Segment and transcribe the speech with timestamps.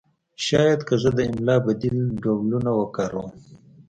[0.45, 3.29] شاید که زه د املا بدیل ډولونه وکاروم